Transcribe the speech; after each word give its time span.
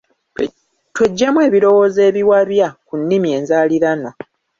Tweggyemu 0.95 1.39
ebirowoozo 1.47 1.99
ebiwabya 2.09 2.67
ku 2.87 2.93
nnimi 2.99 3.29
enzaaliranwa. 3.37 4.11